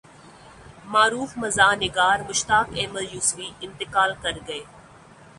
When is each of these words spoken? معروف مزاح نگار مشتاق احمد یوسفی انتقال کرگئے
معروف 0.85 1.37
مزاح 1.37 1.75
نگار 1.75 2.21
مشتاق 2.29 2.67
احمد 2.77 3.13
یوسفی 3.13 3.53
انتقال 3.61 4.15
کرگئے 4.23 4.59